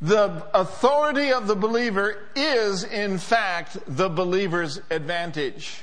[0.00, 5.82] The authority of the believer is, in fact, the believer's advantage.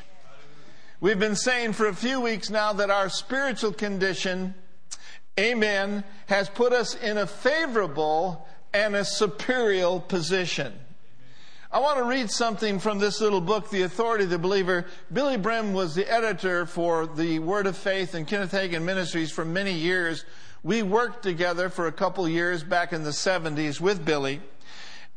[1.01, 4.55] We've been saying for a few weeks now that our spiritual condition,
[5.37, 10.73] amen, has put us in a favorable and a superior position.
[11.69, 14.85] I want to read something from this little book, The Authority of the Believer.
[15.13, 19.43] Billye Brim was the editor for the Word of Faith and Kenneth Hagin Ministries for
[19.43, 20.23] many years.
[20.65, 24.39] We worked together for a couple years back in the 70s with Billye,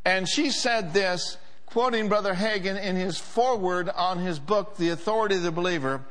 [0.05, 5.37] And she said this, quoting Brother Hagin in his foreword on his book, The Authority
[5.37, 6.03] of the Believer.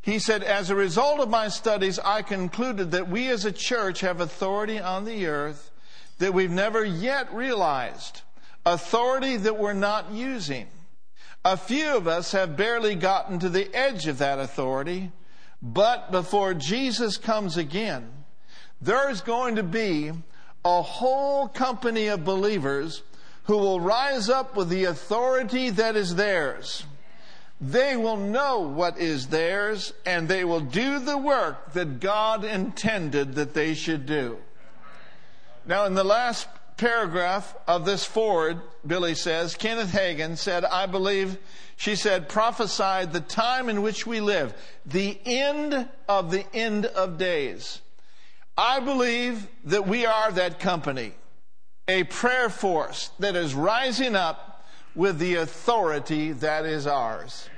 [0.00, 4.00] He said, As a result of my studies, I concluded that we as a church
[4.00, 5.70] have authority on the earth
[6.16, 8.22] that we've never yet realized
[8.64, 10.68] authority that we're not using.
[11.44, 15.12] A few of us have barely gotten to the edge of that authority,
[15.60, 18.23] but before Jesus comes again,
[18.84, 20.12] there's going to be
[20.64, 23.02] a whole company of believers
[23.44, 26.84] who will rise up with the authority that is theirs.
[27.60, 33.34] They will know what is theirs and they will do the work that God intended
[33.34, 34.38] that they should do.
[35.66, 41.38] Now, in the last paragraph of this forward, Billye says, Kenneth Hagin said, I believe,
[41.76, 44.52] she said, prophesied the time in which we live,
[44.84, 47.80] the end of the end of days.
[48.56, 51.12] I believe that we are that company,
[51.88, 57.48] a prayer force that is rising up with the authority that is ours.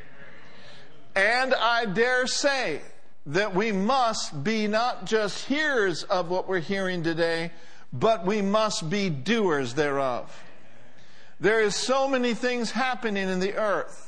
[1.15, 2.81] And I dare say
[3.27, 7.51] that we must be not just hearers of what we're hearing today,
[7.93, 10.45] but we must be doers thereof.
[11.41, 14.06] There is so many things happening in the earth.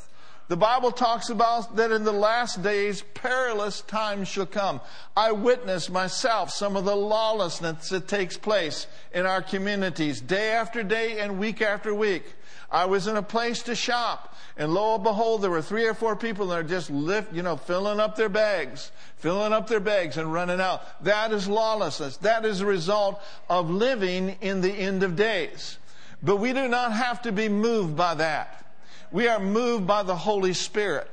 [0.48, 4.80] The Bible talks about that in the last days perilous times shall come.
[5.14, 10.82] I witness myself some of the lawlessness that takes place in our communities day after
[10.82, 12.24] day and week after week.
[12.70, 15.92] I was in a place to shop, and lo and behold, there were three or
[15.92, 19.81] four people that are just lift, you know, filling up their bags, filling up their
[19.81, 21.04] bags and running out.
[21.04, 22.16] That is lawlessness.
[22.19, 23.20] That is a result
[23.50, 25.76] of living in the end of days.
[26.22, 28.64] But we do not have to be moved by that.
[29.10, 31.10] We are moved by the Holy Spirit.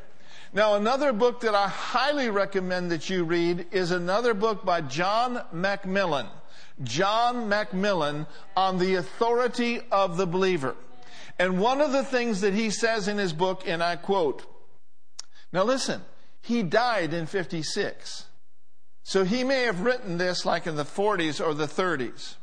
[0.53, 5.41] Now, another book that I highly recommend that you read is another book by John
[5.53, 6.27] MacMillan.
[6.83, 10.75] John MacMillan on the authority of the believer.
[11.37, 14.45] And one of the things that he says in his book, and I quote,
[15.51, 16.01] now listen,
[16.41, 18.25] he died in 56.
[19.03, 22.35] So he may have written this like in the 40s or the 30s.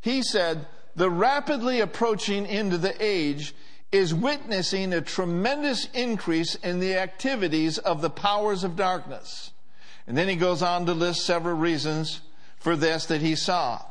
[0.00, 3.54] He said, the rapidly approaching end of the age
[3.90, 9.52] is witnessing a tremendous increase in the activities of the powers of darkness.
[10.06, 12.20] And then he goes on to list several reasons
[12.58, 13.82] for this that he saw.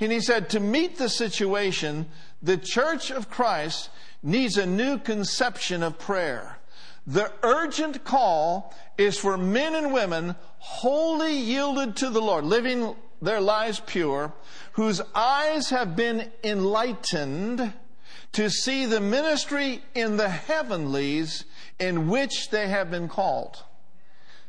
[0.00, 2.06] And he said, to meet the situation,
[2.42, 3.90] the Church of Christ
[4.22, 6.58] needs a new conception of prayer.
[7.06, 13.40] The urgent call is for men and women wholly yielded to the Lord, living their
[13.40, 14.32] lives pure,
[14.72, 17.72] whose eyes have been enlightened
[18.36, 21.46] to see the ministry in the heavenlies
[21.78, 23.62] in which they have been called.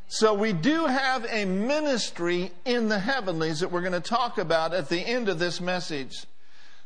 [0.10, 4.74] So we do have a ministry in the heavenlies that we're going to talk about
[4.74, 6.26] at the end of this message.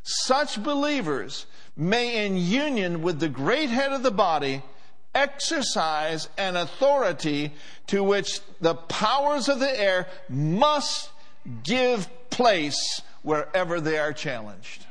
[0.04, 4.62] Such believers may, in union with the great head of the body,
[5.16, 7.52] exercise an authority
[7.88, 11.10] to which the powers of the air must
[11.64, 14.86] give place wherever they are challenged.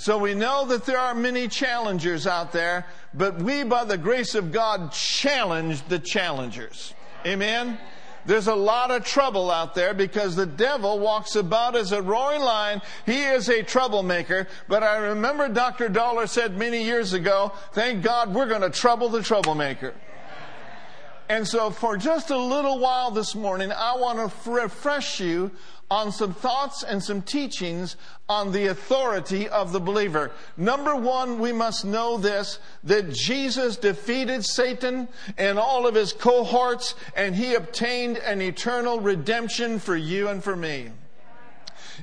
[0.00, 4.34] So we know that there are many challengers out there, but we, by the grace
[4.34, 6.94] of God, challenge the challengers.
[7.26, 7.78] Amen?
[8.24, 12.40] There's a lot of trouble out there because the devil walks about as a roaring
[12.40, 12.80] lion.
[13.04, 14.48] He is a troublemaker.
[14.68, 15.90] But I remember Dr.
[15.90, 19.92] Dollar said many years ago, thank God we're going to trouble the troublemaker.
[21.28, 25.50] And so for just a little while this morning, I want to refresh you
[25.90, 27.96] on some thoughts and some teachings
[28.28, 30.30] on the authority of the believer.
[30.56, 36.94] Number one, we must know this, that Jesus defeated Satan and all of his cohorts
[37.16, 40.90] and he obtained an eternal redemption for you and for me.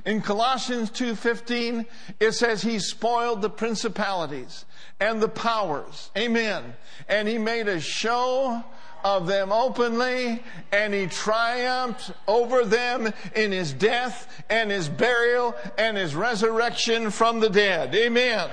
[0.04, 1.86] In Colossians 2:15
[2.20, 4.64] it says he spoiled the principalities
[5.00, 6.10] and the powers.
[6.16, 6.74] Amen.
[7.08, 8.64] And he made a show
[9.04, 10.42] of them openly,
[10.72, 17.40] and he triumphed over them in his death and his burial and his resurrection from
[17.40, 17.94] the dead.
[17.94, 18.50] Amen.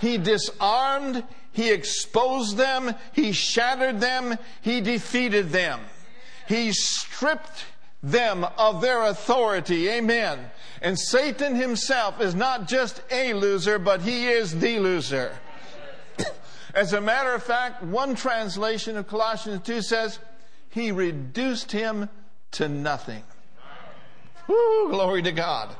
[0.00, 5.80] He disarmed, he exposed them, he shattered them, he defeated them.
[6.48, 7.66] He stripped
[8.02, 9.88] them of their authority.
[9.88, 10.50] Amen.
[10.80, 15.38] And Satan himself is not just a loser, but he is the loser.
[16.74, 20.18] As a matter of fact, one translation of Colossians 2 says,
[20.70, 22.08] He reduced him
[22.52, 23.22] to nothing.
[24.46, 25.74] Woo, glory to God.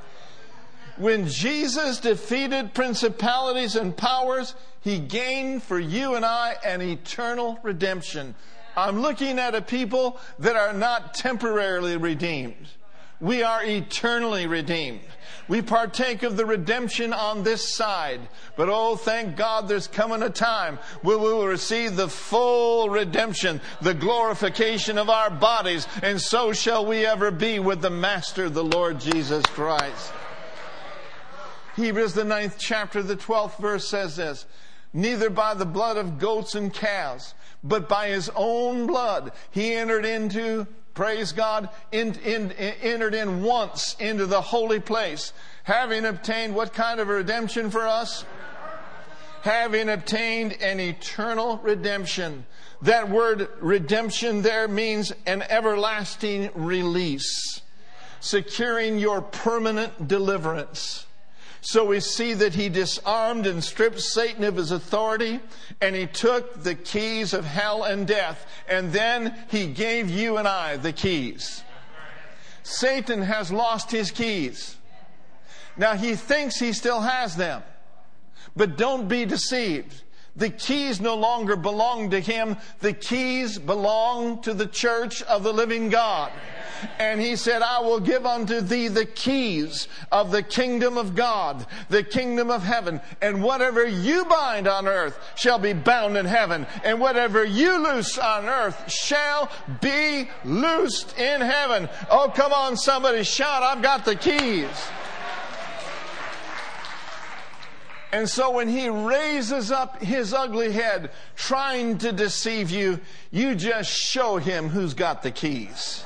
[0.97, 8.35] When Jesus defeated principalities and powers, he gained for you and I an eternal redemption.
[8.77, 12.69] I'm looking at a people that are not temporarily redeemed.
[13.23, 15.01] We are eternally redeemed.
[15.47, 18.21] We partake of the redemption on this side.
[18.57, 23.61] But oh, thank God there's coming a time where we will receive the full redemption,
[23.81, 28.65] the glorification of our bodies, and so shall we ever be with the Master, the
[28.65, 30.13] Lord Jesus Christ.
[31.77, 34.47] Hebrews, the ninth chapter, the twelfth verse says this
[34.93, 40.05] Neither by the blood of goats and calves, but by his own blood, he entered
[40.05, 45.33] into, praise God, in, in, entered in once into the holy place,
[45.65, 48.25] having obtained what kind of redemption for us?
[49.43, 52.47] Having obtained an eternal redemption.
[52.83, 57.61] That word redemption there means an everlasting release,
[58.21, 61.07] securing your permanent deliverance.
[61.65, 65.39] So we see that he disarmed and stripped Satan of his authority,
[65.81, 70.49] and he took the keys of hell and death, and then he gave you and
[70.49, 71.63] I the keys.
[72.65, 74.77] Satan has lost his keys.
[75.77, 77.63] Now he thinks he still has them,
[78.57, 80.03] but don't be deceived.
[80.35, 82.57] The keys no longer belong to him.
[82.81, 86.33] The keys belong to the church of the living God.
[86.99, 91.67] And he said, I will give unto thee the keys of the kingdom of God,
[91.91, 93.01] the kingdom of heaven.
[93.21, 96.67] And whatever you bind on earth shall be bound in heaven.
[96.83, 99.51] And whatever you loose on earth shall
[99.81, 101.89] be loosed in heaven.
[102.11, 104.69] Oh, come on, somebody shout, I've got the keys.
[108.13, 113.01] And so when he raises up his ugly head trying to deceive you,
[113.31, 116.05] you just show him who's got the keys.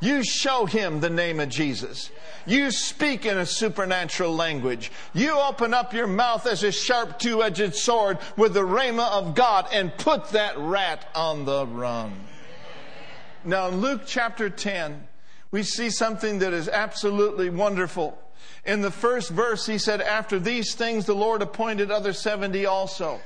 [0.00, 2.10] You show him the name of Jesus.
[2.46, 4.90] You speak in a supernatural language.
[5.12, 9.34] You open up your mouth as a sharp two edged sword with the rhema of
[9.34, 12.12] God and put that rat on the run.
[13.44, 15.06] Now, in Luke chapter 10,
[15.50, 18.18] we see something that is absolutely wonderful.
[18.66, 23.20] In the first verse, he said, After these things, the Lord appointed other 70 also,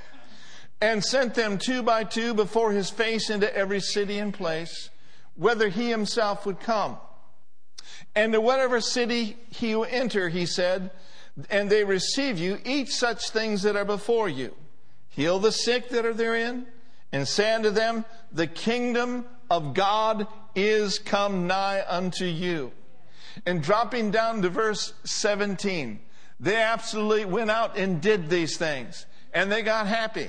[0.83, 4.91] and sent them two by two before his face into every city and place,
[5.37, 6.99] whether he himself would come.
[8.15, 10.91] And to whatever city he will enter, he said,
[11.49, 14.55] and they receive you, eat such things that are before you.
[15.09, 16.67] Heal the sick that are therein,
[17.13, 22.73] and say unto them, The kingdom of God is come nigh unto you.
[23.47, 26.01] And dropping down to verse 17,
[26.39, 30.29] they absolutely went out and did these things, and they got happy.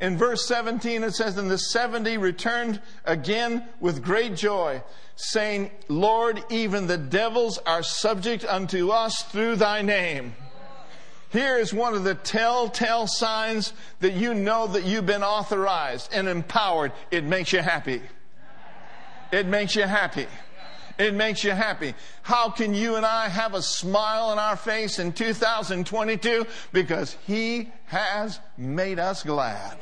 [0.00, 4.82] In verse 17, it says, And the 70 returned again with great joy,
[5.16, 10.34] saying, Lord, even the devils are subject unto us through thy name.
[11.30, 16.28] Here is one of the telltale signs that you know that you've been authorized and
[16.28, 16.92] empowered.
[17.10, 18.00] It makes you happy.
[19.30, 20.26] It makes you happy.
[20.98, 21.94] It makes you happy.
[22.22, 26.46] How can you and I have a smile on our face in 2022?
[26.72, 29.78] Because He has made us glad.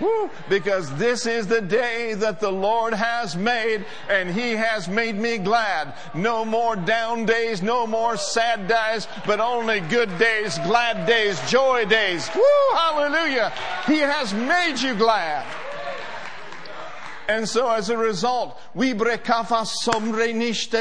[0.00, 5.16] Woo, because this is the day that the Lord has made, and He has made
[5.16, 5.94] me glad.
[6.14, 11.86] No more down days, no more sad days, but only good days, glad days, joy
[11.86, 12.28] days.
[12.34, 13.52] Woo, hallelujah.
[13.86, 15.46] He has made you glad.
[17.28, 18.92] And so as a result, we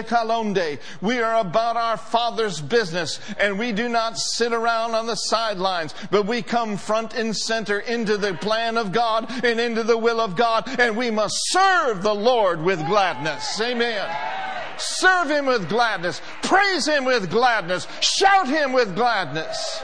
[0.05, 0.79] kalonde.
[1.01, 5.93] We are about our Father's business and we do not sit around on the sidelines,
[6.11, 10.19] but we come front and center into the plan of God and into the will
[10.19, 13.59] of God and we must serve the Lord with gladness.
[13.59, 14.07] Amen.
[14.77, 16.21] Serve Him with gladness.
[16.43, 17.87] Praise Him with gladness.
[18.01, 19.81] Shout Him with gladness.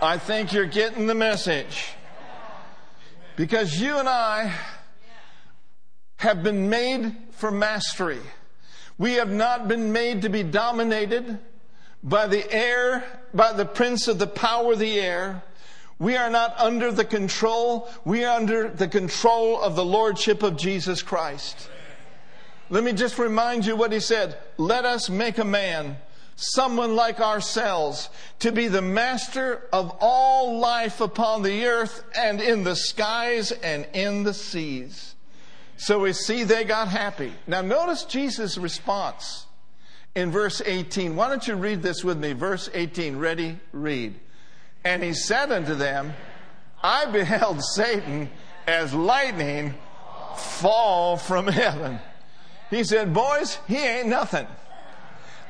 [0.00, 1.88] I think you're getting the message.
[3.38, 4.52] Because you and I
[6.16, 8.18] have been made for mastery.
[8.98, 11.38] We have not been made to be dominated
[12.02, 15.44] by the air, by the prince of the power of the air.
[16.00, 17.88] We are not under the control.
[18.04, 21.70] We are under the control of the Lordship of Jesus Christ.
[22.70, 24.36] Let me just remind you what he said.
[24.56, 25.96] Let us make a man
[26.40, 32.62] someone like ourselves to be the master of all life upon the earth and in
[32.62, 35.16] the skies and in the seas.
[35.78, 37.32] So we see they got happy.
[37.48, 39.46] Now notice Jesus' response
[40.14, 41.16] in verse 18.
[41.16, 42.34] Why don't you read this with me?
[42.34, 43.16] Verse 18.
[43.16, 43.58] Ready?
[43.72, 44.14] Read.
[44.84, 46.14] And he said unto them,
[46.80, 48.30] I beheld Satan
[48.64, 49.74] as lightning
[50.36, 51.98] fall from heaven.
[52.70, 54.46] He said, Boys, he ain't nothing.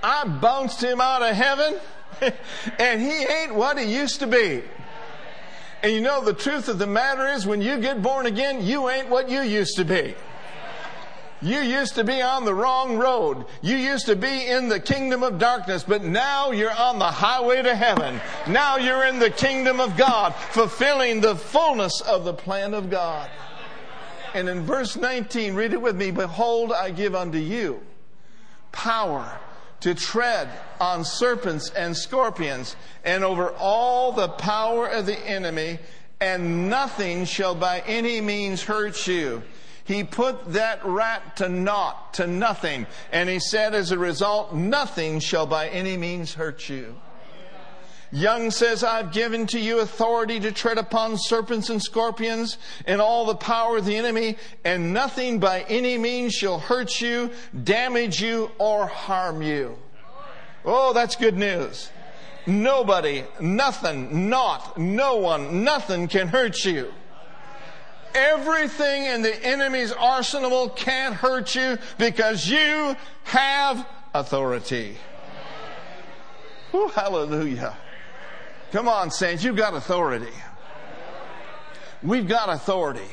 [0.03, 1.77] I bounced him out of heaven,
[2.79, 4.63] and he ain't what he used to be.
[5.83, 8.89] And you know, the truth of the matter is, when you get born again, you
[8.89, 10.15] ain't what you used to be.
[11.41, 13.45] You used to be on the wrong road.
[13.63, 17.63] You used to be in the kingdom of darkness, but now you're on the highway
[17.63, 18.21] to heaven.
[18.49, 23.31] Now you're in the kingdom of God, fulfilling the fullness of the plan of God.
[24.35, 27.83] And in verse 19, read it with me Behold, I give unto you
[28.73, 29.39] power
[29.81, 30.49] to tread
[30.81, 35.79] on serpents and scorpions and over all the power of the enemy,
[36.21, 39.43] and nothing shall by any means hurt you.
[39.85, 45.19] He put that rat to naught, to nothing, and he said as a result, nothing
[45.21, 46.97] shall by any means hurt you.
[48.11, 53.27] Young says, I've given to you authority to tread upon serpents and scorpions and all
[53.27, 57.31] the power of the enemy, and nothing by any means shall hurt you,
[57.65, 59.77] damage you, or harm you.
[60.65, 61.91] Oh, that's good news.
[62.47, 66.93] Nobody, nothing, not, no one, nothing can hurt you.
[68.15, 74.97] Everything in the enemy's arsenal can't hurt you because you have authority.
[76.73, 77.77] Oh, hallelujah.
[78.71, 80.33] Come on, saints, you've got authority.
[82.03, 83.09] We've got authority.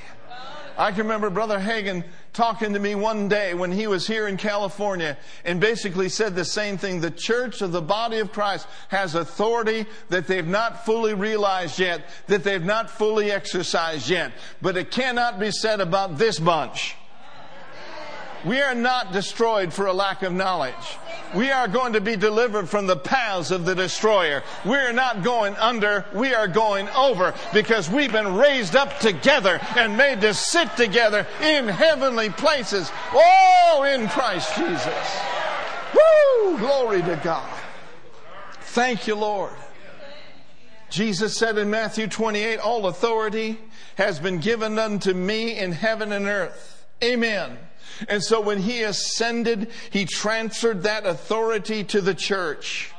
[0.77, 4.35] I can remember Brother Hagin talking to me one day when he was here in
[4.35, 6.99] California and basically said the same thing.
[6.99, 12.09] The church of the body of Christ has authority that they've not fully realized yet,
[12.27, 14.33] that they've not fully exercised yet.
[14.61, 16.97] But it cannot be said about this bunch.
[18.45, 20.75] We are not destroyed for a lack of knowledge.
[21.33, 24.43] We are going to be delivered from the paths of the destroyer.
[24.63, 29.59] We are not going under, we are going over because we've been raised up together
[29.75, 32.91] and made to sit together in heavenly places.
[33.13, 35.19] Oh, in Christ Jesus.
[35.93, 36.59] Woo!
[36.59, 37.51] Glory to God.
[38.61, 39.53] Thank you, Lord.
[40.91, 43.57] Jesus said in Matthew 28, All authority
[43.95, 46.85] has been given unto me in heaven and earth.
[47.03, 47.57] Amen.
[48.07, 52.91] And so when he ascended, he transferred that authority to the church.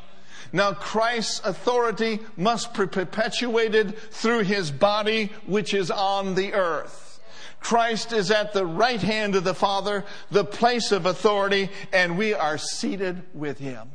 [0.53, 7.21] Now Christ's authority must be perpetuated through his body, which is on the earth.
[7.61, 12.33] Christ is at the right hand of the Father, the place of authority, and we
[12.33, 13.91] are seated with him.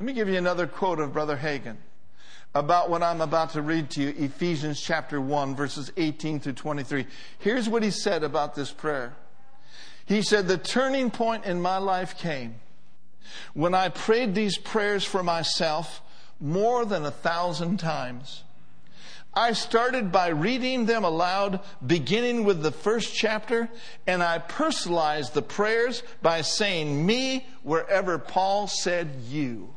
[0.00, 1.76] Let me give you another quote of Brother Hagin
[2.54, 7.06] about what I'm about to read to you, Ephesians chapter 1, verses 18 to 23.
[7.38, 9.14] Here's what he said about this prayer.
[10.06, 12.56] He said, The turning point in my life came
[13.54, 16.00] when I prayed these prayers for myself
[16.40, 18.42] more than a thousand times.
[19.34, 23.68] I started by reading them aloud, beginning with the first chapter,
[24.06, 29.74] and I personalized the prayers by saying me wherever Paul said you.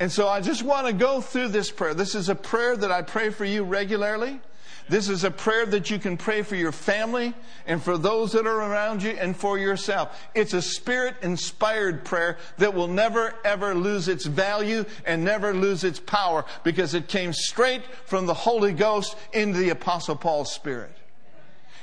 [0.00, 1.92] And so I just want to go through this prayer.
[1.92, 4.40] This is a prayer that I pray for you regularly.
[4.88, 7.34] This is a prayer that you can pray for your family
[7.66, 10.16] and for those that are around you and for yourself.
[10.32, 15.82] It's a spirit inspired prayer that will never ever lose its value and never lose
[15.82, 20.96] its power because it came straight from the Holy Ghost into the Apostle Paul's spirit.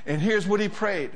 [0.06, 1.12] And here's what he prayed.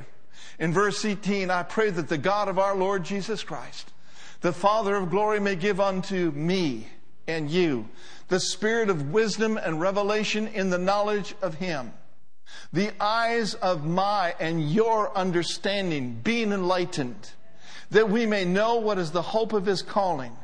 [0.60, 3.94] In verse 18, I pray that the God of our Lord Jesus Christ,
[4.42, 6.88] the Father of glory, may give unto me
[7.28, 7.88] and you
[8.28, 11.94] the spirit of wisdom and revelation in the knowledge of Him.
[12.74, 17.32] The eyes of my and your understanding being enlightened,
[17.92, 20.36] that we may know what is the hope of His calling,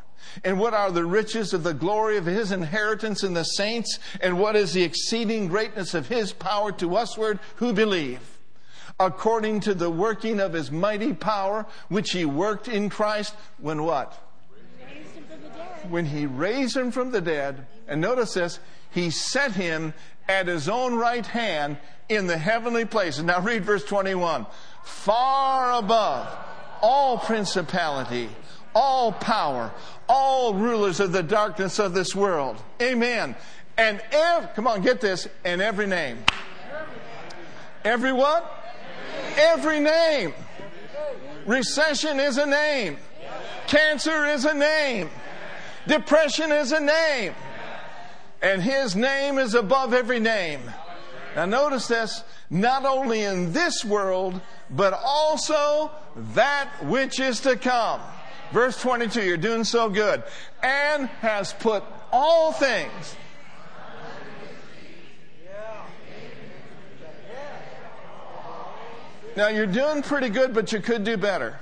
[0.44, 4.40] and what are the riches of the glory of His inheritance in the saints, and
[4.40, 8.20] what is the exceeding greatness of His power to usward who believe
[9.00, 14.18] according to the working of his mighty power, which he worked in Christ when what?
[15.90, 18.60] When he raised him from the dead, and notice this,
[18.92, 19.94] he set him
[20.28, 21.78] at his own right hand
[22.10, 23.24] in the heavenly places.
[23.24, 24.46] Now read verse 21.
[24.84, 26.28] Far above
[26.82, 28.30] all principality,
[28.76, 29.72] all power,
[30.08, 32.62] all rulers of the darkness of this world.
[32.82, 33.36] Amen.
[33.78, 36.20] And ev- come on, get this, and every name.
[37.84, 38.50] Every what?
[39.38, 40.34] Every name.
[41.46, 42.98] Recession is a name.
[43.68, 45.10] Cancer is a name.
[45.88, 47.34] Depression is a name.
[48.42, 50.62] And his name is above every name.
[51.36, 55.92] Now notice this, not only in this world, but also
[56.34, 58.02] that which is to come.
[58.52, 60.24] Verse 22, you're doing so good.
[60.62, 63.16] And has put all things
[69.36, 71.60] Now you're doing pretty good, but you could do better.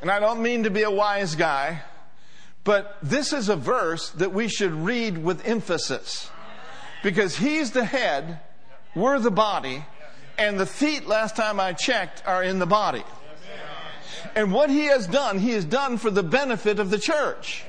[0.00, 1.82] And I don't mean to be a wise guy,
[2.68, 6.28] but this is a verse that we should read with emphasis.
[7.02, 8.40] Because he's the head,
[8.94, 9.86] we're the body,
[10.36, 13.04] and the feet, last time I checked, are in the body.
[14.34, 17.64] And what he has done, he has done for the benefit of the church.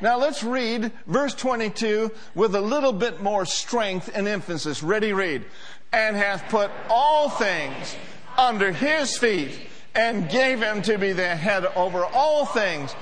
[0.00, 4.82] Now let's read verse 22 with a little bit more strength and emphasis.
[4.82, 5.44] Ready, read.
[5.92, 7.94] And hath put all things
[8.38, 9.60] under his feet
[9.94, 12.94] and gave him to be the head over all things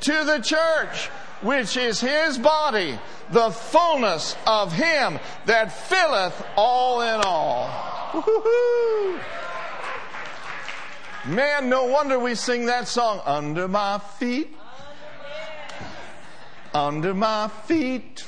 [0.00, 1.08] to the church,
[1.42, 2.98] which is his body,
[3.30, 7.70] the fullness of him that filleth all in all.
[8.14, 9.20] Woo-hoo-hoo.
[11.26, 14.56] Man, no wonder we sing that song, Under My Feet
[16.76, 18.26] under my feet.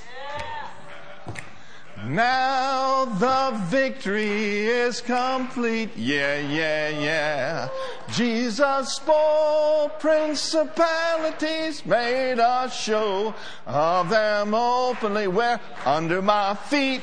[2.07, 5.91] Now the victory is complete.
[5.97, 7.69] Yeah, yeah, yeah.
[8.11, 13.35] Jesus spoke principalities, made a show
[13.67, 15.27] of them openly.
[15.27, 15.61] Where?
[15.85, 17.01] Under my feet.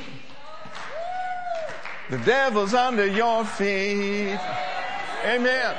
[2.10, 4.38] The devil's under your feet.
[5.24, 5.76] Amen.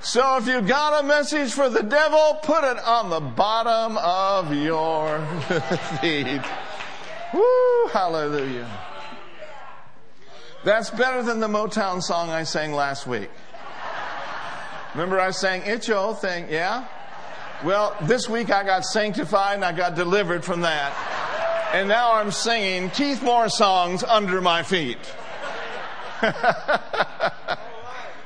[0.00, 4.54] So if you got a message for the devil, put it on the bottom of
[4.54, 5.20] your
[6.00, 6.40] feet.
[7.32, 8.68] Woo, hallelujah.
[10.64, 13.30] That's better than the Motown song I sang last week.
[14.94, 16.86] Remember I sang It's Your Thing, yeah?
[17.64, 21.70] Well, this week I got sanctified and I got delivered from that.
[21.72, 24.98] And now I'm singing Keith Moore songs under my feet.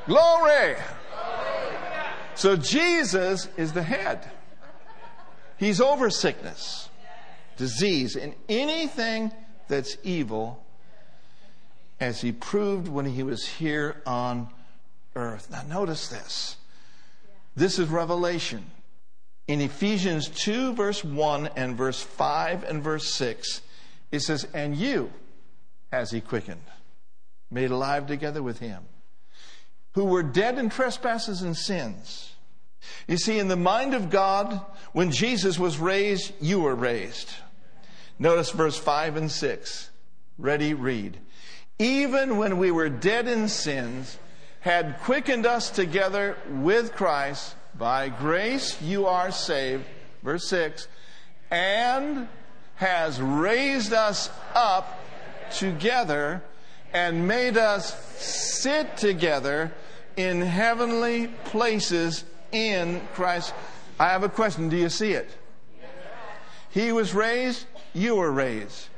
[0.07, 0.77] Glory!
[2.35, 4.31] So Jesus is the head.
[5.59, 6.89] He's over sickness,
[7.57, 9.33] disease, and anything
[9.69, 10.65] that's evil,
[12.01, 14.49] as he proved when he was here on
[15.17, 15.51] earth.
[15.51, 16.57] Now, notice this.
[17.57, 18.71] This is Revelation.
[19.47, 23.61] In Ephesians 2, verse 1 and verse 5 and verse 6,
[24.11, 25.13] it says, And you
[25.93, 26.63] has he quickened,
[27.51, 28.85] made alive together with him
[29.95, 32.34] who were dead in trespasses and sins.
[33.07, 34.61] You see, in the mind of God,
[34.93, 37.31] when Jesus was raised, you were raised.
[38.19, 39.91] Notice verse 5 and 6.
[40.39, 41.19] Ready, read.
[41.79, 44.19] Even when we were dead in sins,
[44.61, 47.55] had quickened us together with Christ.
[47.77, 49.85] By grace you are saved.
[50.23, 50.89] Verse 6.
[51.51, 52.29] And
[52.77, 55.01] has raised us up
[55.53, 56.43] together
[56.93, 59.73] and made us sit together
[60.17, 63.53] in heavenly places in Christ.
[63.99, 64.69] I have a question.
[64.69, 65.29] Do you see it?
[66.71, 68.89] He was raised, you were raised.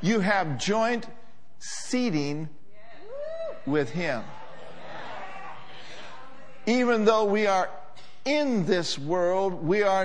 [0.00, 1.06] You have joint
[1.58, 2.48] seating
[3.64, 4.22] with Him.
[6.66, 7.70] Even though we are
[8.24, 10.04] in this world, we are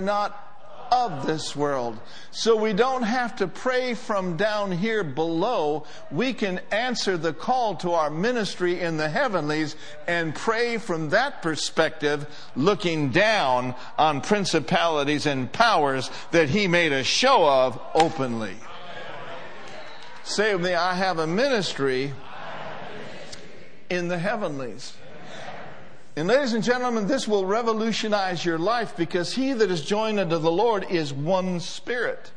[0.91, 1.99] of this world.
[2.31, 5.85] So we don't have to pray from down here below.
[6.11, 9.75] We can answer the call to our ministry in the heavenlies
[10.07, 17.03] and pray from that perspective, looking down on principalities and powers that He made a
[17.03, 18.55] show of openly.
[20.23, 22.13] Say with me, I have a ministry
[23.89, 24.93] in the heavenlies.
[26.17, 30.39] And ladies and gentlemen, this will revolutionize your life because he that is joined unto
[30.39, 32.31] the Lord is one spirit.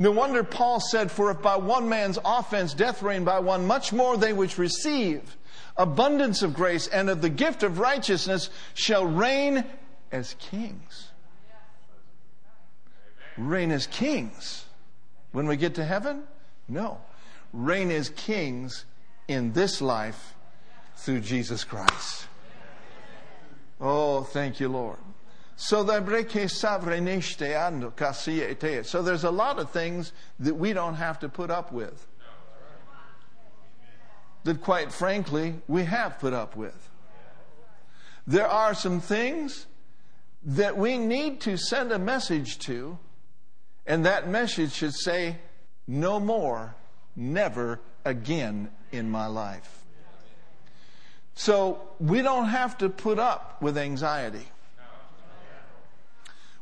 [0.00, 3.92] No wonder Paul said, For if by one man's offense death reigned by one, much
[3.92, 5.36] more they which receive
[5.76, 9.64] abundance of grace and of the gift of righteousness shall reign
[10.10, 11.10] as kings.
[13.36, 14.64] Reign as kings.
[15.30, 16.24] When we get to heaven?
[16.66, 17.00] No.
[17.52, 18.86] Reign as kings
[19.28, 20.34] in this life
[20.96, 22.26] through Jesus Christ.
[23.80, 24.98] Oh, thank you, Lord.
[25.56, 26.04] So there's
[29.24, 32.06] a lot of things that we don't have to put up with.
[34.44, 36.88] That quite frankly, we have put up with.
[38.26, 39.66] There are some things
[40.44, 42.98] that we need to send a message to,
[43.86, 45.38] and that message should say,
[45.86, 46.76] no more,
[47.16, 49.77] never again in my life.
[51.38, 54.48] So we don't have to put up with anxiety.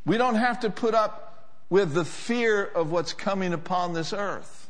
[0.05, 4.69] We don't have to put up with the fear of what's coming upon this earth.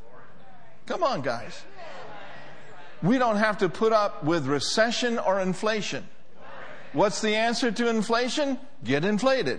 [0.87, 1.61] Come on, guys.
[3.03, 6.07] We don't have to put up with recession or inflation.
[6.93, 8.61] What's the answer to inflation?
[8.85, 9.59] Get inflated.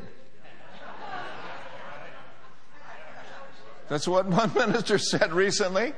[3.89, 5.91] That's what one minister said recently.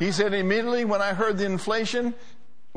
[0.00, 2.14] He said, immediately when I heard the inflation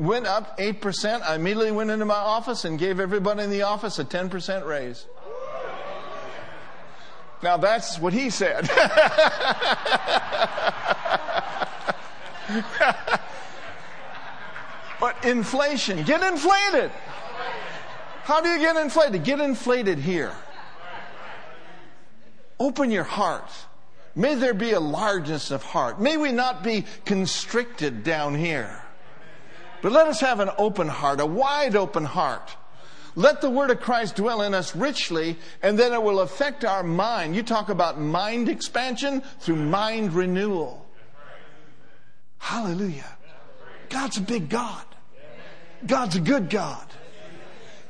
[0.00, 3.98] went up 8%, I immediately went into my office and gave everybody in the office
[3.98, 5.06] a 10% raise.
[7.42, 8.68] Now that's what he said.
[15.00, 16.90] but inflation, get inflated.
[18.24, 19.24] How do you get inflated?
[19.24, 20.32] Get inflated here.
[22.58, 23.50] Open your heart.
[24.14, 26.00] May there be a largeness of heart.
[26.00, 28.82] May we not be constricted down here.
[29.82, 32.56] But let us have an open heart, a wide open heart.
[33.16, 36.82] Let the word of Christ dwell in us richly, and then it will affect our
[36.82, 37.34] mind.
[37.34, 40.86] You talk about mind expansion through mind renewal.
[42.38, 43.16] Hallelujah.
[43.88, 44.84] God's a big God.
[45.86, 46.86] God's a good God.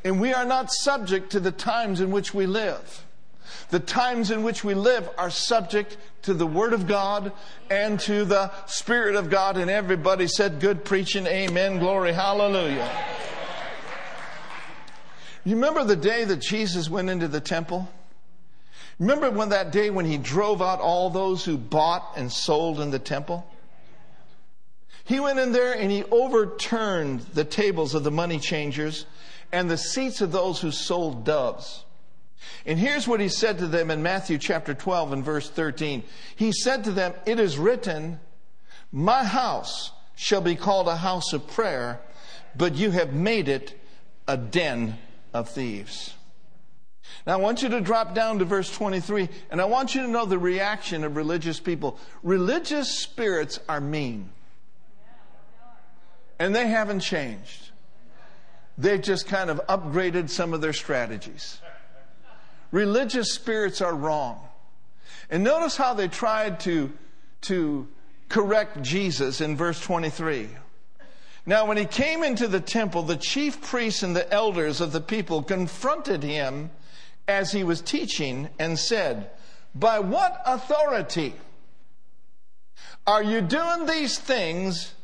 [0.05, 3.05] And we are not subject to the times in which we live.
[3.71, 7.33] The times in which we live are subject to the Word of God
[7.71, 9.57] and to the Spirit of God.
[9.57, 12.91] And everybody said, Good preaching, amen, glory, hallelujah.
[15.45, 17.89] You remember the day that Jesus went into the temple?
[18.99, 22.91] Remember when that day when he drove out all those who bought and sold in
[22.91, 23.47] the temple?
[25.05, 29.07] He went in there and he overturned the tables of the money changers
[29.51, 31.85] and the seats of those who sold doves.
[32.67, 36.03] And here's what he said to them in Matthew chapter 12 and verse 13.
[36.37, 38.21] He said to them, It is written,
[38.93, 42.01] My house shall be called a house of prayer,
[42.57, 43.79] but you have made it
[44.29, 44.99] a den
[45.33, 46.15] of thieves.
[47.27, 50.09] Now, I want you to drop down to verse 23, and I want you to
[50.09, 51.99] know the reaction of religious people.
[52.23, 54.31] Religious spirits are mean,
[56.39, 57.71] and they haven't changed.
[58.79, 61.61] They've just kind of upgraded some of their strategies.
[62.71, 64.41] Religious spirits are wrong.
[65.29, 66.93] And notice how they tried to,
[67.43, 67.89] to
[68.29, 70.49] correct Jesus in verse 23.
[71.47, 75.01] Now, when he came into the temple, the chief priests and the elders of the
[75.01, 76.71] people confronted him
[77.27, 79.31] as he was teaching and said,
[79.75, 81.35] By what authority
[83.07, 84.95] are you doing these things?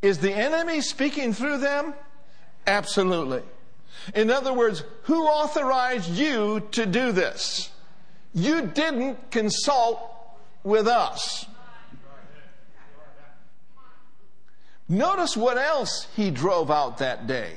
[0.00, 1.94] Is the enemy speaking through them?
[2.66, 3.42] Absolutely.
[4.14, 7.70] In other words, who authorized you to do this?
[8.34, 10.00] You didn't consult
[10.62, 11.46] with us.
[14.88, 17.52] Notice what else he drove out that day.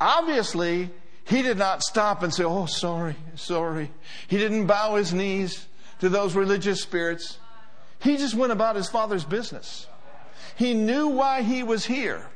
[0.00, 0.90] Obviously,
[1.24, 3.90] he did not stop and say, Oh, sorry, sorry.
[4.28, 5.66] He didn't bow his knees
[6.00, 7.38] to those religious spirits.
[8.00, 9.88] He just went about his father's business.
[10.56, 12.26] He knew why he was here.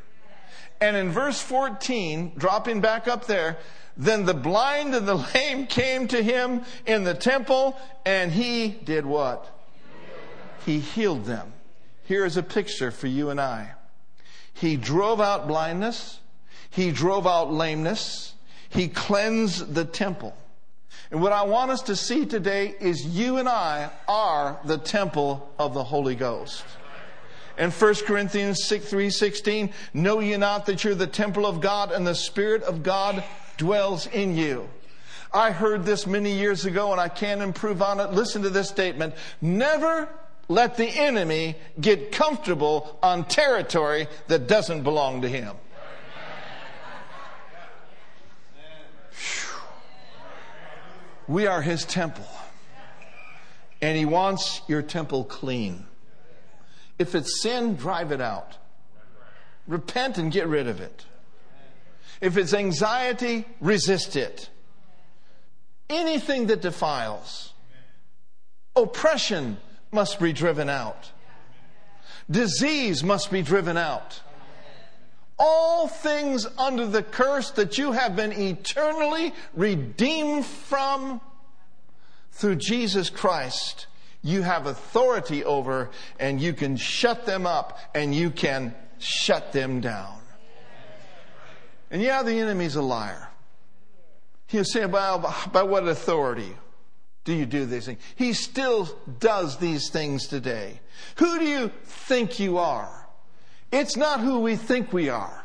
[0.82, 3.58] And in verse 14, dropping back up there,
[3.96, 9.06] then the blind and the lame came to him in the temple, and he did
[9.06, 9.48] what?
[10.66, 11.52] He healed them.
[12.02, 13.70] Here is a picture for you and I.
[14.54, 16.18] He drove out blindness.
[16.68, 18.34] He drove out lameness.
[18.68, 20.36] He cleansed the temple.
[21.12, 25.48] And what I want us to see today is you and I are the temple
[25.60, 26.64] of the Holy Ghost.
[27.58, 32.06] In 1 Corinthians 6, 3.16, know ye not that you're the temple of God and
[32.06, 33.22] the Spirit of God
[33.56, 34.68] dwells in you.
[35.34, 38.12] I heard this many years ago and I can't improve on it.
[38.12, 39.14] Listen to this statement.
[39.40, 40.08] Never
[40.48, 45.56] let the enemy get comfortable on territory that doesn't belong to him.
[51.28, 52.26] We are his temple.
[53.80, 55.86] And he wants your temple clean.
[56.98, 58.58] If it's sin, drive it out.
[59.66, 61.04] Repent and get rid of it.
[62.20, 64.48] If it's anxiety, resist it.
[65.90, 67.52] Anything that defiles.
[68.76, 69.58] Oppression
[69.90, 71.10] must be driven out.
[72.30, 74.20] Disease must be driven out.
[75.38, 81.20] All things under the curse that you have been eternally redeemed from
[82.30, 83.86] through Jesus Christ
[84.22, 89.80] you have authority over and you can shut them up and you can shut them
[89.80, 90.18] down.
[91.90, 93.28] And yeah, the enemy's a liar.
[94.46, 96.56] He'll say, well, by what authority
[97.24, 98.00] do you do these things?
[98.16, 100.80] He still does these things today.
[101.16, 103.08] Who do you think you are?
[103.70, 105.44] It's not who we think we are.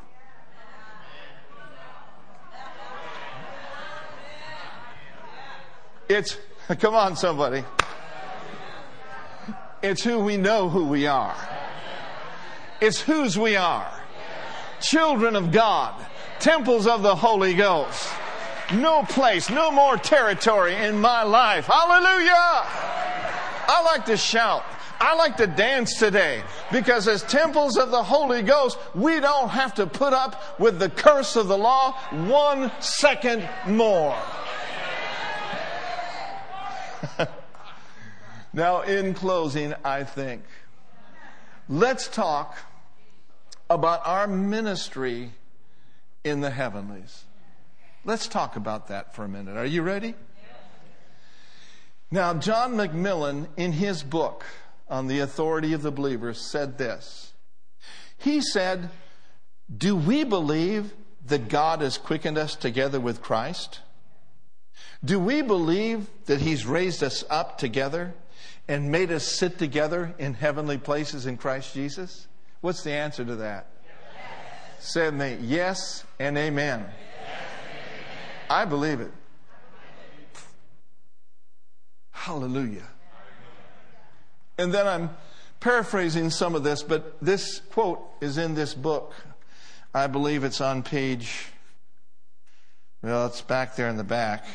[6.09, 6.37] It's,
[6.79, 7.63] come on, somebody.
[9.87, 11.33] It's who we know who we are.
[12.81, 13.89] It's whose we are.
[14.81, 16.05] Children of God.
[16.39, 18.09] Temples of the Holy Ghost.
[18.73, 21.67] No place, no more territory in my life.
[21.67, 22.33] Hallelujah!
[23.69, 24.65] I like to shout.
[24.99, 29.73] I like to dance today because as temples of the Holy Ghost, we don't have
[29.75, 31.93] to put up with the curse of the law
[32.27, 34.17] one second more.
[38.57, 40.41] Now, in closing, I think,
[41.69, 42.57] let's talk
[43.69, 45.33] about our ministry
[46.23, 47.25] in the heavenlies.
[48.03, 49.57] Let's talk about that for a minute.
[49.57, 50.15] Are you ready?
[52.09, 54.43] Now, John MacMillan, in his book
[54.89, 57.33] on the authority of the believers, said this.
[58.17, 58.89] He said,
[59.77, 60.95] Do we believe
[61.27, 63.81] that God has quickened us together with Christ?
[65.05, 68.15] Do we believe that He's raised us up together
[68.67, 72.27] and made us sit together in heavenly places in Christ Jesus?
[72.61, 73.67] What's the answer to that?
[73.83, 74.89] Yes.
[74.89, 76.79] Say me, yes and amen.
[76.81, 78.05] Yes, amen.
[78.49, 79.11] I believe it.
[82.11, 82.87] Hallelujah.
[84.57, 85.11] And then I'm
[85.59, 89.13] paraphrasing some of this, but this quote is in this book.
[89.93, 91.47] I believe it's on page,
[93.01, 94.45] well, it's back there in the back.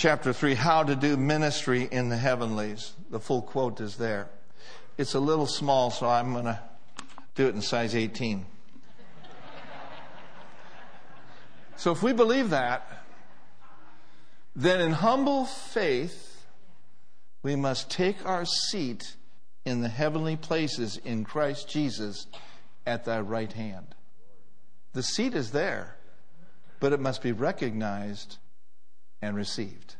[0.00, 2.94] Chapter 3, How to Do Ministry in the Heavenlies.
[3.10, 4.30] The full quote is there.
[4.96, 6.58] It's a little small, so I'm going to
[7.34, 8.46] do it in size 18.
[11.76, 13.04] So if we believe that,
[14.56, 16.46] then in humble faith,
[17.42, 19.16] we must take our seat
[19.66, 22.26] in the heavenly places in Christ Jesus
[22.86, 23.94] at thy right hand.
[24.94, 25.98] The seat is there,
[26.80, 28.38] but it must be recognized
[29.22, 29.96] and received.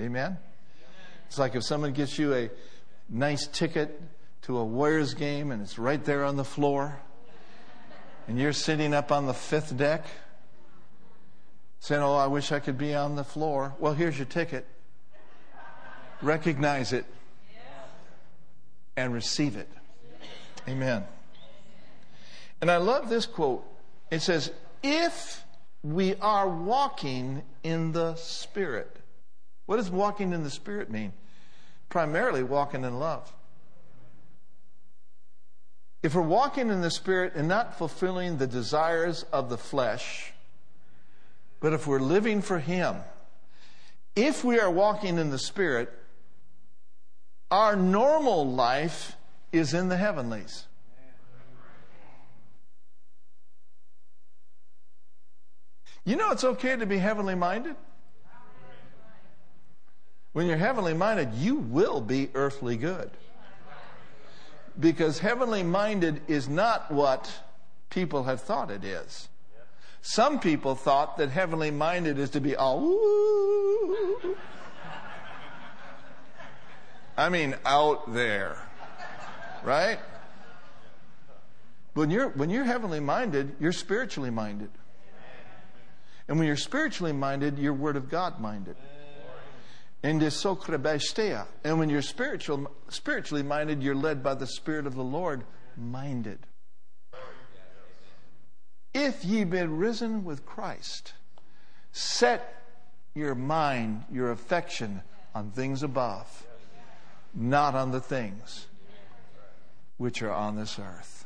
[0.00, 0.38] Amen?
[1.26, 2.50] It's like if someone gets you a
[3.08, 4.00] nice ticket
[4.42, 6.98] to a Warriors game and it's right there on the floor,
[8.26, 10.06] and you're sitting up on the fifth deck
[11.80, 13.74] saying, Oh, I wish I could be on the floor.
[13.78, 14.66] Well, here's your ticket.
[16.20, 17.06] Recognize it
[18.96, 19.68] and receive it.
[20.68, 21.04] Amen.
[22.60, 23.64] And I love this quote.
[24.10, 24.50] It says,
[24.82, 25.42] If
[25.82, 28.96] we are walking in the Spirit.
[29.66, 31.12] What does walking in the Spirit mean?
[31.88, 33.32] Primarily walking in love.
[36.02, 40.32] If we're walking in the Spirit and not fulfilling the desires of the flesh,
[41.60, 42.96] but if we're living for Him,
[44.14, 45.92] if we are walking in the Spirit,
[47.50, 49.16] our normal life
[49.52, 50.67] is in the heavenlies.
[56.08, 57.76] You know it's okay to be heavenly minded?
[60.32, 63.10] When you're heavenly minded, you will be earthly good.
[64.80, 67.30] Because heavenly minded is not what
[67.90, 69.28] people have thought it is.
[70.00, 72.96] Some people thought that heavenly minded is to be all.
[77.18, 78.66] I mean, out there.
[79.62, 79.98] Right?
[81.92, 84.70] When you're, when you're heavenly minded, you're spiritually minded.
[86.28, 88.76] And when you're spiritually minded, you're Word of God minded.
[90.02, 90.22] And
[91.64, 95.44] And when you're spiritual, spiritually minded, you're led by the Spirit of the Lord
[95.76, 96.38] minded.
[98.94, 101.14] If ye be risen with Christ,
[101.92, 102.62] set
[103.14, 105.02] your mind, your affection
[105.34, 106.46] on things above,
[107.34, 108.66] not on the things
[109.96, 111.24] which are on this earth.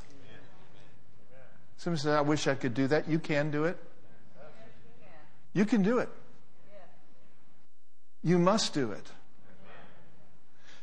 [1.76, 3.08] Somebody says, I wish I could do that.
[3.08, 3.76] You can do it.
[5.52, 6.08] You can do it.
[8.22, 9.10] You must do it.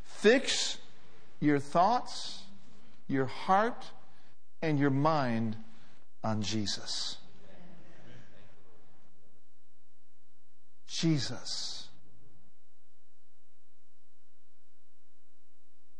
[0.03, 0.77] Fix
[1.39, 2.43] your thoughts,
[3.07, 3.85] your heart,
[4.61, 5.55] and your mind
[6.23, 7.17] on Jesus.
[10.87, 11.87] Jesus.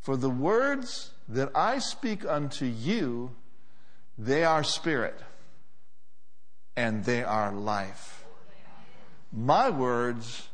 [0.02, 3.36] For the words that I speak unto you,
[4.18, 5.20] they are spirit
[6.76, 8.19] and they are life.
[9.32, 10.50] My words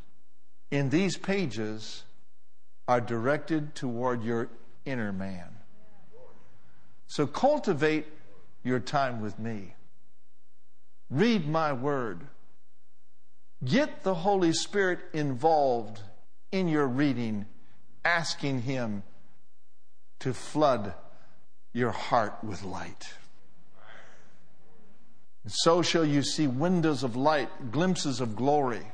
[0.71, 2.03] in these pages
[2.87, 4.49] are directed toward your
[4.85, 5.49] inner man.
[7.07, 8.07] So cultivate
[8.63, 9.75] your time with me.
[11.09, 12.27] Read my word.
[13.63, 16.01] Get the Holy Spirit involved
[16.51, 17.45] in your reading,
[18.03, 19.03] asking Him
[20.19, 20.93] to flood
[21.73, 23.13] your heart with light.
[25.47, 28.85] So shall you see windows of light, glimpses of glory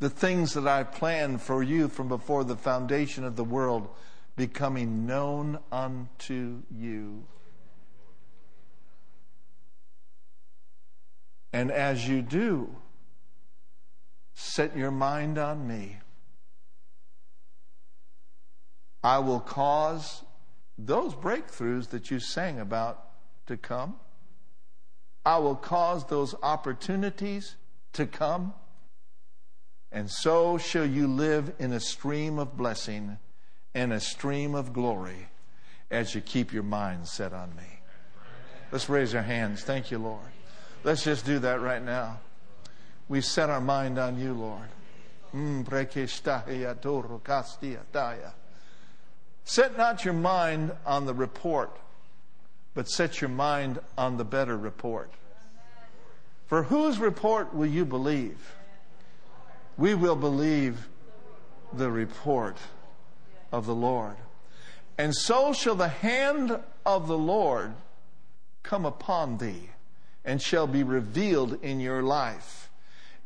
[0.00, 3.88] the things that I planned for you from before the foundation of the world
[4.36, 7.24] becoming known unto you.
[11.52, 12.76] And as you do,
[14.34, 15.96] set your mind on me.
[19.02, 20.22] I will cause
[20.76, 23.04] those breakthroughs that you sang about
[23.46, 23.96] to come.
[25.24, 27.56] I will cause those opportunities
[27.94, 28.54] to come.
[29.90, 33.18] And so shall you live in a stream of blessing
[33.74, 35.28] and a stream of glory
[35.90, 37.80] as you keep your mind set on me.
[38.70, 39.62] Let's raise our hands.
[39.62, 40.26] Thank you, Lord.
[40.84, 42.20] Let's just do that right now.
[43.08, 44.68] We set our mind on you, Lord.
[45.34, 45.64] Mm,
[49.44, 51.74] set not your mind on the report,
[52.78, 55.10] but set your mind on the better report.
[56.46, 58.54] For whose report will you believe?
[59.76, 60.86] We will believe
[61.72, 62.56] the report
[63.50, 64.14] of the Lord.
[64.96, 67.74] And so shall the hand of the Lord
[68.62, 69.70] come upon thee
[70.24, 72.70] and shall be revealed in your life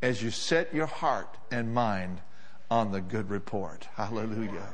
[0.00, 2.22] as you set your heart and mind
[2.70, 3.86] on the good report.
[3.96, 4.72] Hallelujah.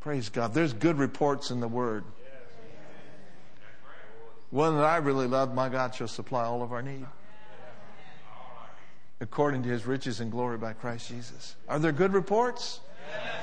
[0.00, 0.52] Praise God.
[0.52, 2.04] There's good reports in the Word.
[4.50, 7.06] One that I really love, my God shall supply all of our need
[9.20, 11.54] according to his riches and glory by Christ Jesus.
[11.68, 12.80] Are there good reports?
[13.10, 13.34] Yes.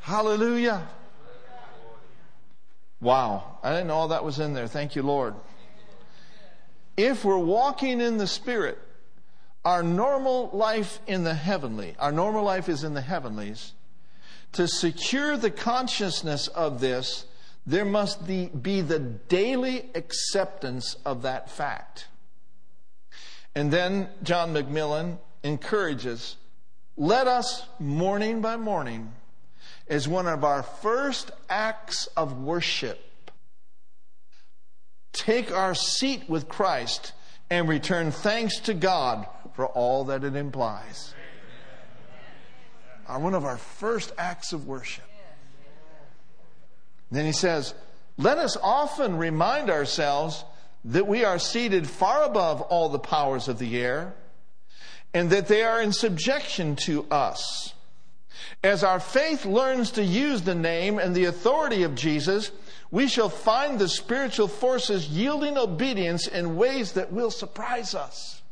[0.00, 0.86] Hallelujah.
[3.00, 3.58] Wow.
[3.62, 4.68] I didn't know all that was in there.
[4.68, 5.34] Thank you, Lord.
[6.96, 8.78] If we're walking in the Spirit,
[9.64, 13.72] our normal life in the heavenly, our normal life is in the heavenlies.
[14.52, 17.26] To secure the consciousness of this,
[17.66, 18.48] there must be
[18.80, 22.06] the daily acceptance of that fact.
[23.54, 26.36] And then John MacMillan encourages
[26.98, 29.12] let us, morning by morning,
[29.86, 33.30] as one of our first acts of worship,
[35.12, 37.12] take our seat with Christ
[37.50, 41.14] and return thanks to God for all that it implies.
[43.06, 45.04] Are One of our first acts of worship.
[47.10, 47.74] Then he says,
[48.16, 50.44] Let us often remind ourselves
[50.84, 54.14] that we are seated far above all the powers of the air
[55.12, 57.72] and that they are in subjection to us.
[58.62, 62.50] As our faith learns to use the name and the authority of Jesus,
[62.90, 68.42] we shall find the spiritual forces yielding obedience in ways that will surprise us.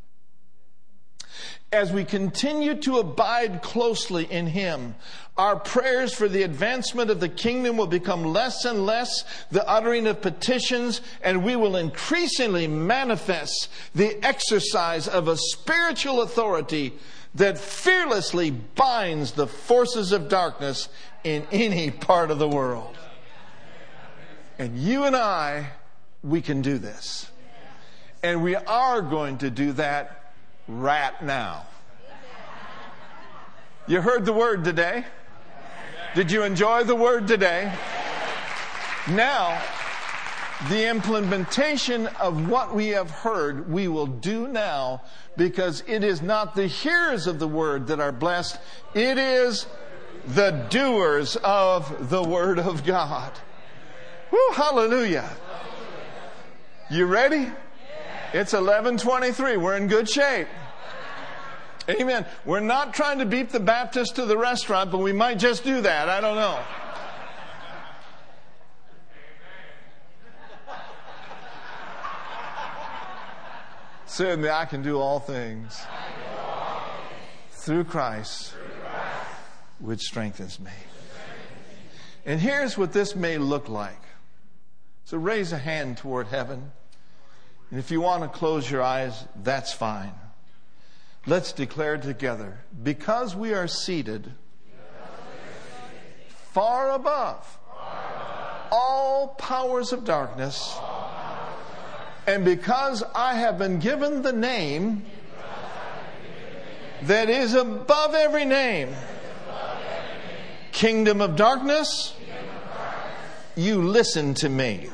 [1.72, 4.94] As we continue to abide closely in Him,
[5.36, 10.06] our prayers for the advancement of the kingdom will become less and less the uttering
[10.06, 16.92] of petitions, and we will increasingly manifest the exercise of a spiritual authority
[17.34, 20.88] that fearlessly binds the forces of darkness
[21.24, 22.96] in any part of the world.
[24.56, 25.70] And you and I,
[26.22, 27.28] we can do this.
[28.22, 30.23] And we are going to do that
[30.68, 31.66] right now.
[33.86, 35.04] You heard the word today.
[36.14, 37.72] Did you enjoy the word today?
[39.08, 39.60] Now,
[40.68, 45.02] the implementation of what we have heard, we will do now
[45.36, 48.58] because it is not the hearers of the word that are blessed,
[48.94, 49.66] it is
[50.28, 53.32] the doers of the word of God.
[54.30, 55.28] Woo, hallelujah.
[56.90, 57.50] You ready?
[58.34, 59.58] It's 1123.
[59.58, 60.48] We're in good shape.
[61.88, 62.26] Amen.
[62.44, 65.80] We're not trying to beat the Baptist to the restaurant, but we might just do
[65.82, 66.08] that.
[66.08, 66.58] I don't know.
[74.06, 75.80] Certainly, I can do all things
[77.50, 78.52] through Christ,
[79.78, 80.72] which strengthens me.
[82.26, 84.02] And here's what this may look like.
[85.04, 86.72] So raise a hand toward heaven.
[87.74, 90.12] And if you want to close your eyes, that's fine.
[91.26, 94.30] Let's declare together because we are seated
[96.52, 97.44] far above
[98.70, 100.78] all powers of darkness
[102.28, 105.04] and because I have been given the name
[107.02, 108.94] that is above every name,
[110.70, 112.14] kingdom of darkness,
[113.56, 114.90] you listen to me.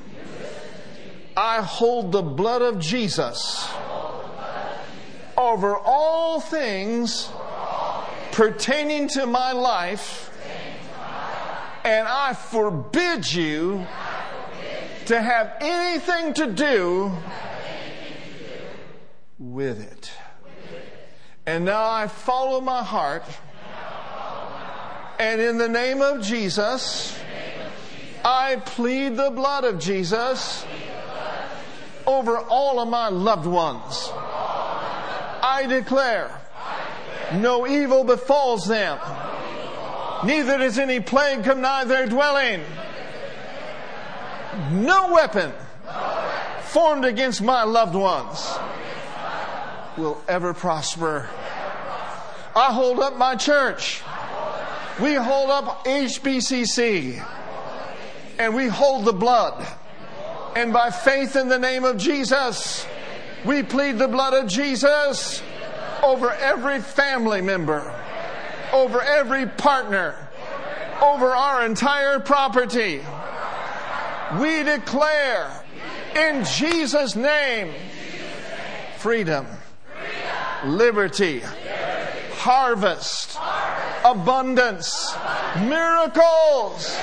[1.43, 3.67] I hold the blood of Jesus
[5.39, 7.31] over all things
[8.33, 10.31] pertaining to my life,
[11.83, 13.87] and I forbid you
[15.07, 17.11] to have anything to do
[19.39, 20.13] with it.
[21.47, 23.25] And now I follow my heart.
[25.19, 27.19] And in the name of Jesus,
[28.23, 30.67] I plead the blood of Jesus
[32.19, 34.11] over all of my loved ones.
[35.43, 36.31] I declare
[37.35, 38.99] no evil befalls them,
[40.25, 42.61] neither does any plague come nigh their dwelling.
[44.73, 45.53] No weapon
[46.63, 48.49] formed against my loved ones
[49.97, 51.29] will ever prosper.
[52.55, 54.03] I hold up my church.
[55.01, 57.25] We hold up HBCC.
[58.39, 59.67] And we hold the blood.
[60.57, 62.87] And by faith in the name of Jesus,
[63.45, 65.43] we plead the blood of Jesus
[66.03, 67.95] over every family member,
[68.73, 70.29] over every partner,
[71.01, 73.01] over our entire property.
[74.41, 75.65] We declare
[76.17, 77.73] in Jesus' name
[78.99, 79.47] freedom,
[80.65, 81.43] liberty,
[82.35, 83.39] harvest,
[84.05, 85.15] abundance,
[85.61, 86.99] miracles,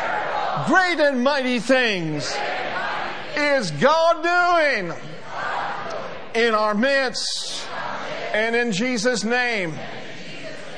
[0.67, 2.35] great and mighty things
[3.37, 4.93] is God doing
[6.33, 7.67] in our midst.
[8.33, 9.73] And in Jesus' name,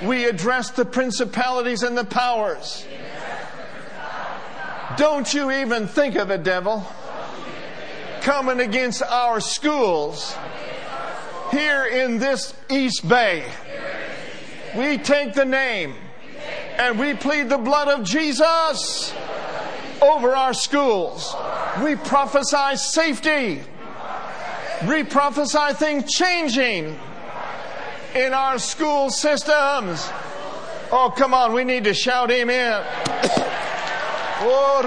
[0.04, 2.86] we address the principalities and the powers.
[4.98, 6.86] Don't you even think of it, devil,
[8.22, 10.36] coming against our schools
[11.52, 13.46] here in this East Bay.
[14.76, 15.96] We take the name
[16.78, 19.14] and we plead the blood of Jesus
[20.02, 21.36] over our schools.
[21.84, 23.62] We prophesy safety.
[24.88, 26.98] We prophesy things changing
[28.16, 30.10] in our school systems.
[30.92, 32.84] Oh, come on, we need to shout amen.
[34.42, 34.80] Oh,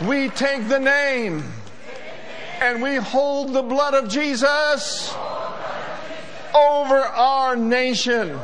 [0.00, 1.44] we take the name
[2.62, 5.14] and we hold the blood of Jesus
[6.54, 8.38] over our nation.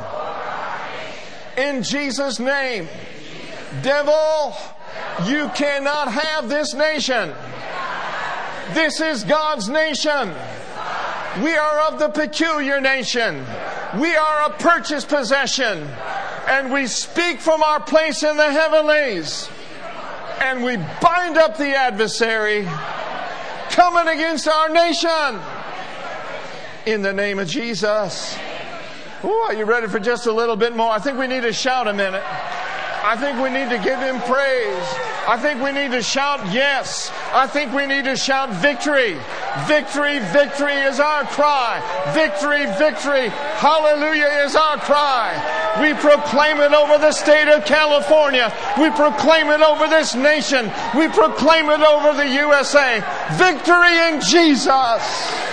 [1.57, 2.87] In Jesus' name.
[3.81, 4.55] Devil,
[5.25, 7.33] you cannot have this nation.
[8.73, 10.33] This is God's nation.
[11.43, 13.45] We are of the peculiar nation.
[13.99, 15.87] We are a purchased possession.
[16.47, 19.49] And we speak from our place in the heavenlies.
[20.41, 22.67] And we bind up the adversary
[23.69, 25.39] coming against our nation.
[26.85, 28.37] In the name of Jesus.
[29.23, 30.91] Ooh, are you ready for just a little bit more?
[30.91, 32.23] I think we need to shout a minute.
[33.01, 34.87] I think we need to give him praise.
[35.27, 37.11] I think we need to shout yes.
[37.33, 39.17] I think we need to shout victory.
[39.67, 41.79] Victory, victory is our cry.
[42.13, 43.29] Victory, victory,
[43.59, 45.31] hallelujah is our cry.
[45.81, 48.53] We proclaim it over the state of California.
[48.77, 50.71] We proclaim it over this nation.
[50.97, 52.99] We proclaim it over the USA.
[53.37, 55.49] Victory in Jesus.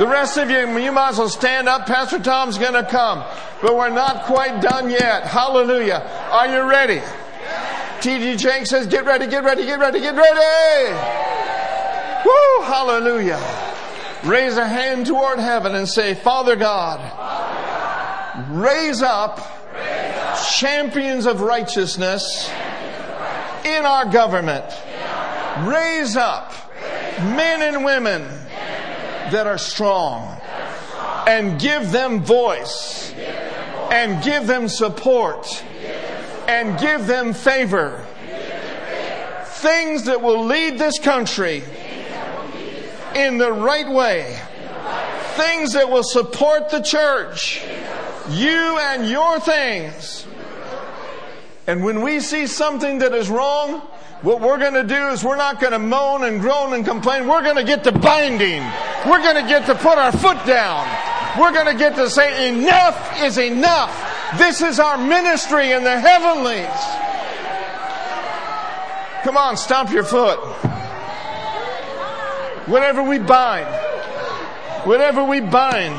[0.00, 1.86] The rest of you, you might as well stand up.
[1.86, 3.22] Pastor Tom's going to come.
[3.62, 5.24] But we're not quite done yet.
[5.24, 5.98] Hallelujah.
[6.30, 7.02] Are you ready?
[8.00, 8.36] T.D.
[8.36, 10.94] Jakes says, get ready, get ready, get ready, get ready.
[12.24, 13.38] Woo, hallelujah.
[14.24, 17.00] Raise a hand toward heaven and say, Father God,
[18.50, 19.40] raise up
[20.56, 22.50] champions of righteousness
[23.64, 24.64] in our government.
[25.66, 26.54] Raise up
[27.20, 28.22] men and women
[29.30, 30.40] that are strong
[31.26, 33.12] and give them voice
[33.90, 35.64] and give them support
[36.48, 38.04] and give them favor.
[39.44, 41.62] Things that will lead this country
[43.14, 44.40] in the right way.
[45.34, 47.62] Things that will support the church.
[48.30, 50.26] You and your things.
[51.66, 53.80] And when we see something that is wrong,
[54.22, 57.26] what we're going to do is we're not going to moan and groan and complain.
[57.26, 58.62] We're going to get to binding.
[59.08, 61.09] We're going to get to put our foot down.
[61.40, 64.36] We're going to get to say, enough is enough.
[64.36, 66.66] This is our ministry in the heavenlies.
[69.24, 70.38] Come on, stomp your foot.
[72.68, 73.66] Whatever we bind,
[74.86, 75.98] whatever we bind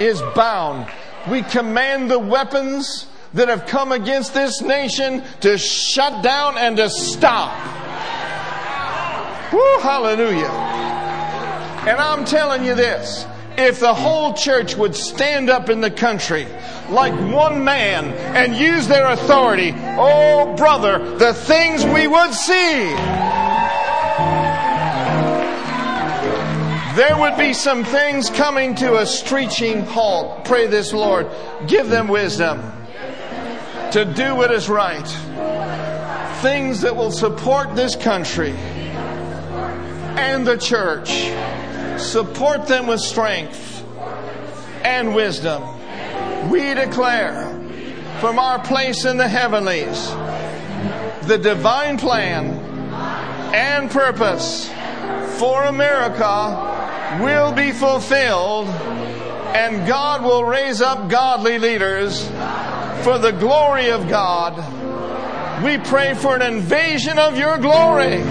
[0.00, 0.90] is bound.
[1.30, 6.88] We command the weapons that have come against this nation to shut down and to
[6.88, 7.52] stop.
[9.52, 10.48] Woo, hallelujah.
[11.86, 13.26] And I'm telling you this
[13.58, 16.46] if the whole church would stand up in the country
[16.88, 22.94] like one man and use their authority, oh brother, the things we would see.
[26.96, 30.46] There would be some things coming to a screeching halt.
[30.46, 31.28] Pray this, Lord.
[31.66, 32.72] Give them wisdom
[33.92, 35.06] to do what is right.
[36.40, 38.52] Things that will support this country
[40.16, 41.10] and the church.
[41.98, 43.84] Support them with strength
[44.84, 45.62] and wisdom.
[46.50, 47.52] We declare
[48.20, 50.10] from our place in the heavenlies.
[51.26, 52.50] The divine plan
[53.54, 54.70] and purpose
[55.38, 62.26] for America will be fulfilled and God will raise up godly leaders
[63.02, 64.54] for the glory of God.
[65.64, 68.22] We pray for an invasion of your glory.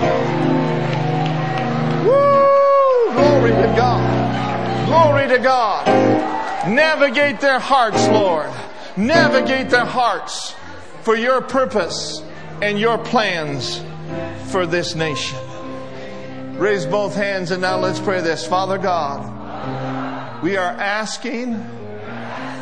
[3.76, 4.88] God.
[4.88, 5.86] Glory to God.
[6.70, 8.50] Navigate their hearts, Lord.
[8.98, 10.56] Navigate their hearts
[11.02, 12.24] for your purpose
[12.62, 13.84] and your plans
[14.48, 15.40] for this nation.
[16.58, 18.48] Raise both hands and now let's pray this.
[18.48, 21.62] Father God, we are asking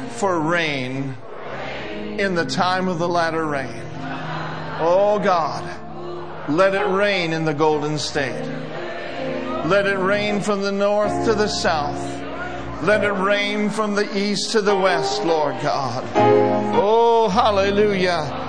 [0.09, 1.15] for rain
[2.17, 3.81] in the time of the latter rain.
[4.79, 5.63] Oh God,
[6.49, 8.43] let it rain in the Golden State.
[9.65, 12.21] Let it rain from the north to the south.
[12.83, 16.03] Let it rain from the east to the west, Lord God.
[16.75, 18.41] Oh, hallelujah.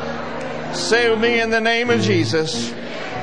[0.91, 2.75] With me in the name of Jesus.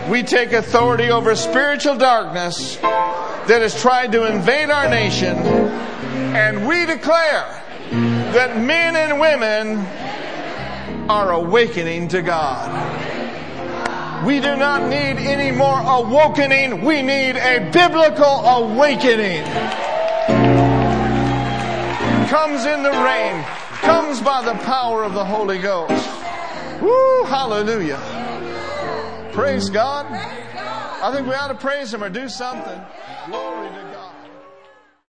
[0.09, 5.37] We take authority over spiritual darkness that has tried to invade our nation
[6.33, 7.61] and we declare
[7.91, 9.79] that men and women
[11.09, 13.10] are awakening to God.
[14.25, 16.85] We do not need any more awakening.
[16.85, 19.43] We need a biblical awakening.
[22.27, 23.43] Comes in the rain,
[23.81, 26.07] comes by the power of the Holy Ghost.
[26.81, 27.99] Woo, hallelujah.
[29.33, 30.05] Praise God.
[30.07, 32.79] I think we ought to praise Him or do something.
[33.25, 33.90] Glory to God.